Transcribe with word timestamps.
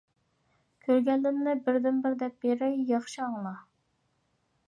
كۆرگەنلىرىمنى 0.85 1.53
بىردىنبىر 1.67 2.17
دەپ 2.23 2.39
بېرەي، 2.45 2.75
ياخشى 2.95 3.23
ئاڭلا! 3.27 3.55